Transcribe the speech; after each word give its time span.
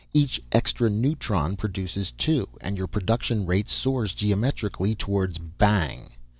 Each 0.13 0.41
extra 0.51 0.89
neutron 0.89 1.55
produces 1.55 2.11
two 2.17 2.49
and 2.59 2.75
your 2.75 2.87
production 2.87 3.45
rate 3.45 3.69
soars 3.69 4.13
geometrically 4.13 4.95
towards 4.95 5.37
bang. 5.37 6.09